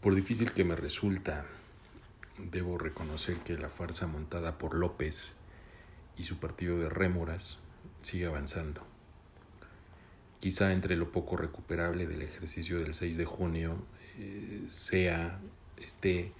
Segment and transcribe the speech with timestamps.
[0.00, 1.44] Por difícil que me resulta,
[2.38, 5.32] debo reconocer que la farsa montada por López
[6.16, 7.58] y su partido de rémoras
[8.00, 8.82] sigue avanzando.
[10.38, 13.76] Quizá entre lo poco recuperable del ejercicio del 6 de junio
[14.18, 15.40] eh, sea
[15.78, 16.32] este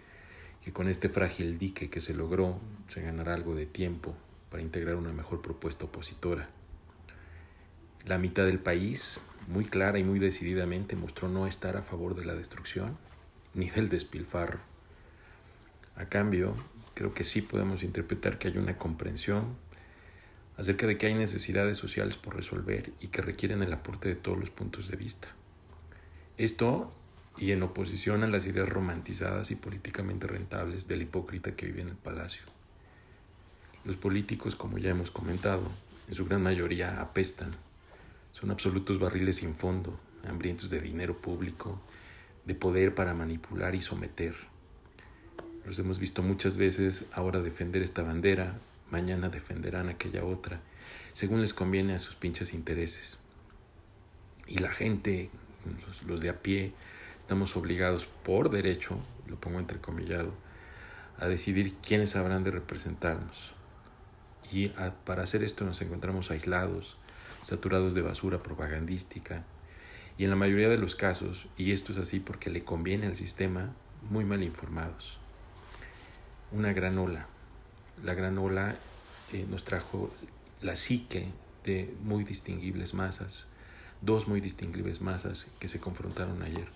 [0.62, 4.14] que con este frágil dique que se logró se ganará algo de tiempo
[4.50, 6.48] para integrar una mejor propuesta opositora.
[8.06, 9.18] La mitad del país,
[9.48, 12.96] muy clara y muy decididamente, mostró no estar a favor de la destrucción
[13.54, 14.60] ni del despilfarro.
[15.96, 16.54] A cambio,
[16.94, 19.56] creo que sí podemos interpretar que hay una comprensión
[20.56, 24.38] acerca de que hay necesidades sociales por resolver y que requieren el aporte de todos
[24.38, 25.28] los puntos de vista.
[26.36, 26.92] Esto
[27.36, 31.88] y en oposición a las ideas romantizadas y políticamente rentables del hipócrita que vive en
[31.90, 32.42] el palacio.
[33.84, 35.70] Los políticos, como ya hemos comentado,
[36.08, 37.52] en su gran mayoría apestan.
[38.32, 41.80] Son absolutos barriles sin fondo, hambrientos de dinero público,
[42.48, 44.34] de poder para manipular y someter.
[45.66, 48.58] Los hemos visto muchas veces ahora defender esta bandera,
[48.90, 50.58] mañana defenderán aquella otra,
[51.12, 53.18] según les conviene a sus pinches intereses.
[54.46, 55.28] Y la gente,
[55.86, 56.72] los, los de a pie,
[57.18, 60.32] estamos obligados por derecho, lo pongo entrecomillado,
[61.18, 63.52] a decidir quiénes habrán de representarnos.
[64.50, 64.68] Y
[65.04, 66.96] para hacer esto nos encontramos aislados,
[67.42, 69.44] saturados de basura propagandística,
[70.18, 73.14] y en la mayoría de los casos, y esto es así porque le conviene al
[73.14, 73.72] sistema,
[74.10, 75.18] muy mal informados.
[76.50, 77.28] Una gran ola.
[78.02, 78.76] La gran ola
[79.32, 80.10] eh, nos trajo
[80.60, 81.28] la psique
[81.62, 83.46] de muy distinguibles masas,
[84.00, 86.66] dos muy distinguibles masas que se confrontaron ayer.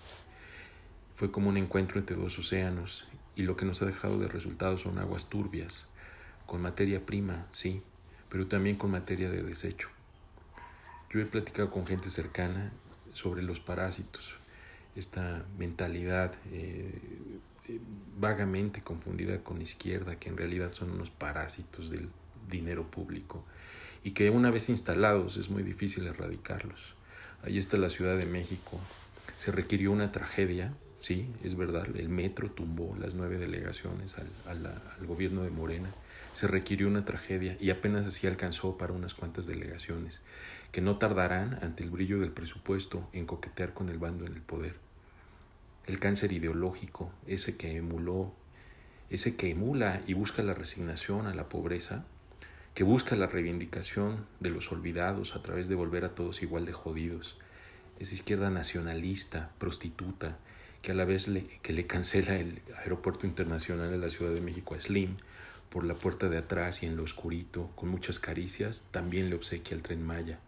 [1.15, 4.77] Fue como un encuentro entre dos océanos y lo que nos ha dejado de resultado
[4.77, 5.85] son aguas turbias,
[6.45, 7.81] con materia prima, sí,
[8.29, 9.89] pero también con materia de desecho.
[11.09, 12.71] Yo he platicado con gente cercana
[13.13, 14.35] sobre los parásitos,
[14.95, 16.91] esta mentalidad eh,
[17.69, 17.79] eh,
[18.19, 22.09] vagamente confundida con izquierda, que en realidad son unos parásitos del
[22.49, 23.43] dinero público
[24.03, 26.95] y que una vez instalados es muy difícil erradicarlos.
[27.43, 28.79] Ahí está la Ciudad de México.
[29.35, 35.05] Se requirió una tragedia Sí, es verdad, el metro tumbó las nueve delegaciones al, al,
[35.05, 35.93] gobierno de Morena.
[36.31, 40.21] Se requirió una tragedia y apenas así alcanzó para unas cuantas delegaciones,
[40.71, 44.41] que no tardarán ante el brillo del presupuesto en coquetear con el bando en el
[44.41, 44.75] poder.
[45.87, 48.33] El cáncer ideológico, ese que emuló,
[49.09, 52.05] ese que emula y busca la resignación a la pobreza,
[52.75, 56.71] que busca la reivindicación de los olvidados a través de volver a todos igual de
[56.71, 57.37] jodidos,
[57.99, 60.37] esa izquierda nacionalista, prostituta,
[60.83, 64.41] que a la vez le, que le cancela el aeropuerto internacional de la Ciudad de
[64.41, 65.15] México a Slim
[65.69, 69.75] por la puerta de atrás y en lo oscurito, con muchas caricias, también le obsequia
[69.75, 70.39] el tren Maya.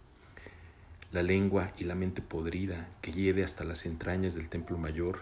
[1.14, 5.22] La lengua y la mente podrida que hiede hasta las entrañas del templo mayor,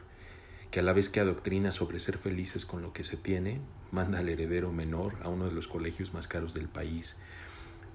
[0.71, 4.17] que a la vez que adoctrina sobre ser felices con lo que se tiene, manda
[4.17, 7.17] al heredero menor a uno de los colegios más caros del país,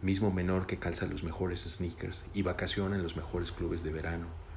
[0.02, 4.47] mismo menor que calza los mejores sneakers y vacaciona en los mejores clubes de verano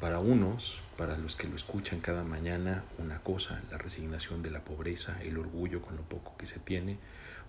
[0.00, 4.62] para unos, para los que lo escuchan cada mañana, una cosa, la resignación de la
[4.62, 6.98] pobreza, el orgullo con lo poco que se tiene.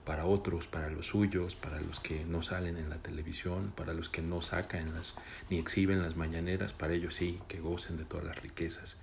[0.05, 4.07] Para otros, para los suyos, para los que no salen en la televisión, para los
[4.07, 5.15] que no sacan las,
[5.49, 8.95] ni exhiben las mañaneras, para ellos sí, que gocen de todas las riquezas.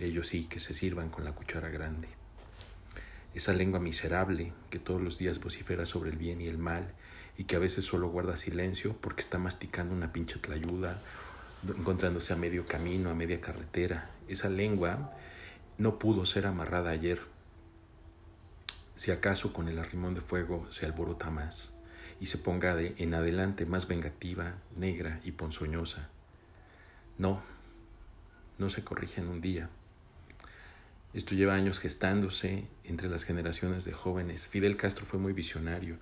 [0.00, 2.08] Ellos sí, que se sirvan con la cuchara grande.
[3.34, 6.92] Esa lengua miserable que todos los días vocifera sobre el bien y el mal
[7.36, 11.00] y que a veces solo guarda silencio porque está masticando una pinche tlayuda
[11.66, 14.10] encontrándose a medio camino, a media carretera.
[14.28, 15.12] Esa lengua
[15.78, 17.20] no pudo ser amarrada ayer.
[18.94, 21.72] Si acaso con el arrimón de fuego se alborota más
[22.20, 26.08] y se ponga de en adelante más vengativa, negra y ponzoñosa.
[27.16, 27.42] No,
[28.58, 29.70] no se corrige en un día.
[31.14, 34.48] Esto lleva años gestándose entre las generaciones de jóvenes.
[34.48, 35.96] Fidel Castro fue muy visionario.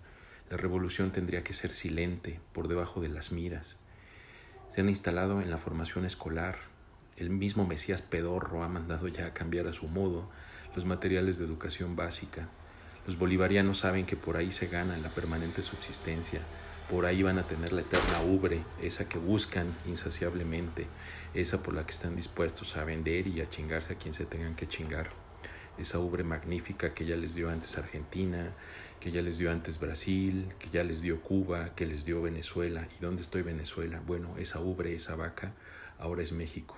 [0.50, 3.78] La revolución tendría que ser silente, por debajo de las miras
[4.68, 6.58] se han instalado en la formación escolar.
[7.16, 10.28] El mismo Mesías Pedorro ha mandado ya a cambiar a su modo
[10.74, 12.48] los materiales de educación básica.
[13.06, 16.40] Los bolivarianos saben que por ahí se gana la permanente subsistencia,
[16.90, 20.86] por ahí van a tener la eterna ubre, esa que buscan insaciablemente,
[21.34, 24.54] esa por la que están dispuestos a vender y a chingarse a quien se tengan
[24.54, 25.25] que chingar.
[25.78, 28.52] Esa ubre magnífica que ya les dio antes Argentina,
[29.00, 32.88] que ya les dio antes Brasil, que ya les dio Cuba, que les dio Venezuela.
[32.98, 34.00] ¿Y dónde estoy Venezuela?
[34.06, 35.52] Bueno, esa ubre, esa vaca,
[35.98, 36.76] ahora es México.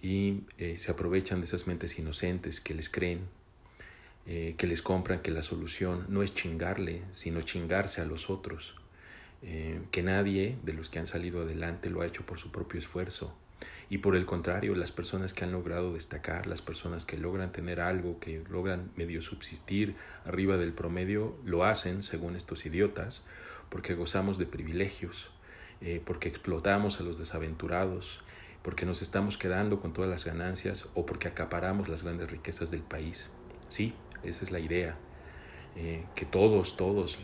[0.00, 3.20] Y eh, se aprovechan de esas mentes inocentes que les creen,
[4.26, 8.76] eh, que les compran que la solución no es chingarle, sino chingarse a los otros.
[9.44, 12.78] Eh, que nadie de los que han salido adelante lo ha hecho por su propio
[12.78, 13.36] esfuerzo,
[13.88, 17.80] Y por el contrario, las personas que han logrado destacar, las personas que logran tener
[17.80, 23.22] algo, que logran medio subsistir arriba del promedio, lo hacen, según estos idiotas,
[23.68, 25.30] porque gozamos de privilegios,
[25.80, 28.22] eh, porque explotamos a los desaventurados,
[28.62, 32.82] porque nos estamos quedando con todas las ganancias o porque acaparamos las grandes riquezas del
[32.82, 33.30] país.
[33.68, 34.96] Sí, esa es la idea.
[35.74, 37.18] Eh, que todos, todos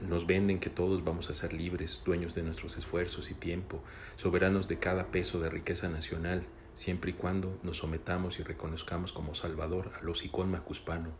[0.00, 3.82] nos venden que todos vamos a ser libres, dueños de nuestros esfuerzos y tiempo,
[4.16, 6.44] soberanos de cada peso de riqueza nacional,
[6.74, 11.10] siempre y cuando nos sometamos y reconozcamos como Salvador a los icon macuspano,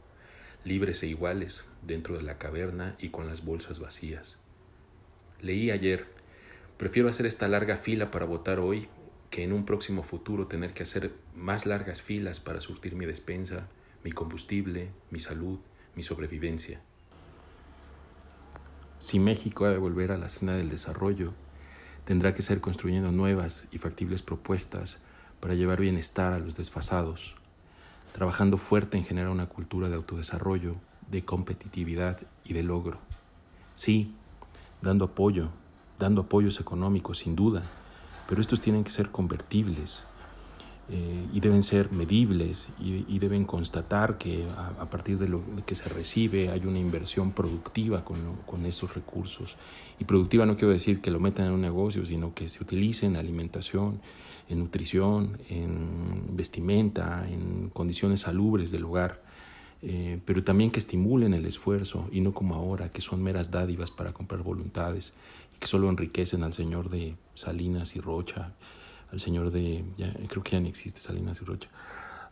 [0.65, 4.41] libres e iguales dentro de la caverna y con las bolsas vacías.
[5.41, 6.07] Leí ayer,
[6.79, 8.89] prefiero hacer esta larga fila para votar hoy
[9.31, 13.69] que en un próximo futuro tener que hacer más largas filas para surtir mi despensa,
[14.05, 15.59] mi combustible, mi salud,
[15.95, 16.83] mi sobrevivencia.
[19.03, 21.33] Si México ha de volver a la escena del desarrollo,
[22.05, 24.99] tendrá que ser construyendo nuevas y factibles propuestas
[25.41, 27.35] para llevar bienestar a los desfasados,
[28.13, 30.77] trabajando fuerte en generar una cultura de autodesarrollo,
[31.11, 32.99] de competitividad y de logro.
[33.75, 34.15] Sí,
[34.83, 35.49] dando apoyo,
[35.99, 37.65] dando apoyos económicos sin duda,
[38.29, 40.07] pero estos tienen que ser convertibles,
[40.91, 44.45] eh, y deben ser medibles y, deben constatar que
[44.79, 49.57] a, partir de lo que se recibe hay una inversión productiva con, con, esos recursos.
[50.01, 53.07] Y productiva no quiero decir que lo metan en un negocio, sino que se utilice
[53.07, 54.01] en alimentación,
[54.49, 59.23] en nutrición, en vestimenta, en condiciones salubres del hogar.
[59.83, 63.91] Eh, pero también que estimulen el esfuerzo y no como ahora, que son meras dádivas
[63.91, 65.13] para comprar voluntades
[65.55, 68.53] y que solo enriquecen al señor de Salinas y Rocha
[69.13, 69.85] al señor de,
[70.29, 71.69] creo que ya no existe Salinas y Rocha,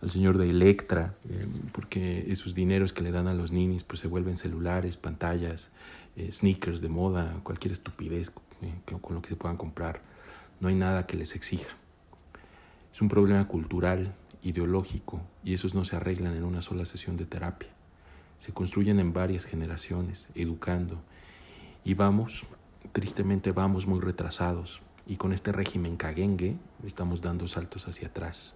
[0.01, 4.01] al señor de Electra, eh, porque esos dineros que le dan a los ninis pues
[4.01, 5.71] se vuelven celulares, pantallas,
[6.17, 8.33] eh, sneakers de moda, cualquier estupidez
[8.63, 10.01] eh, con lo que se puedan comprar.
[10.59, 11.69] No hay nada que les exija.
[12.93, 17.27] Es un problema cultural, ideológico, y esos no se arreglan en una sola sesión de
[17.27, 17.69] terapia.
[18.39, 21.03] Se construyen en varias generaciones, educando,
[21.85, 22.47] y vamos,
[22.93, 26.55] tristemente vamos muy retrasados y con este régimen caguengue
[26.87, 28.53] estamos dando saltos hacia atrás.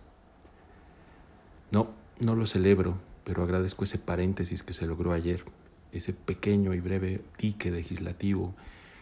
[1.73, 1.89] No,
[2.21, 5.45] no lo celebro, pero agradezco ese paréntesis que se logró ayer,
[5.91, 8.55] ese pequeño y breve tique legislativo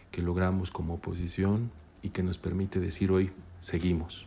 [0.09, 1.69] que logramos como oposición
[2.01, 4.25] y que nos permite decir hoy, seguimos.